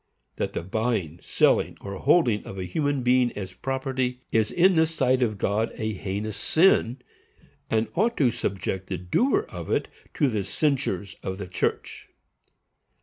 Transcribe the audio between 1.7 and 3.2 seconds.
or holding a human